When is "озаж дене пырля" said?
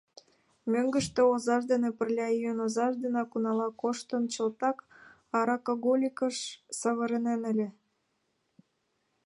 1.33-2.27